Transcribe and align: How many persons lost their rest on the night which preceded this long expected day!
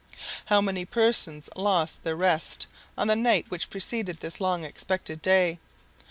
How 0.45 0.61
many 0.61 0.83
persons 0.83 1.47
lost 1.55 2.03
their 2.03 2.15
rest 2.15 2.65
on 2.97 3.05
the 3.05 3.15
night 3.15 3.51
which 3.51 3.69
preceded 3.69 4.19
this 4.19 4.41
long 4.41 4.63
expected 4.63 5.21
day! 5.21 5.59